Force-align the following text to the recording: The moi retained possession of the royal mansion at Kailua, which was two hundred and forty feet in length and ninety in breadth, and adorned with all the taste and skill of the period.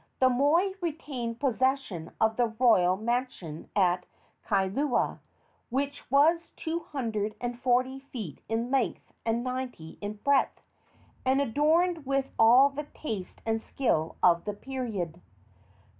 The 0.19 0.29
moi 0.31 0.71
retained 0.81 1.39
possession 1.39 2.09
of 2.19 2.35
the 2.35 2.47
royal 2.47 2.97
mansion 2.97 3.69
at 3.75 4.07
Kailua, 4.47 5.19
which 5.69 6.09
was 6.09 6.49
two 6.55 6.79
hundred 6.91 7.35
and 7.39 7.59
forty 7.59 7.99
feet 7.99 8.41
in 8.49 8.71
length 8.71 9.13
and 9.27 9.43
ninety 9.43 9.99
in 10.01 10.13
breadth, 10.13 10.59
and 11.23 11.39
adorned 11.39 12.07
with 12.07 12.31
all 12.39 12.69
the 12.69 12.87
taste 12.95 13.43
and 13.45 13.61
skill 13.61 14.15
of 14.23 14.45
the 14.45 14.53
period. 14.53 15.21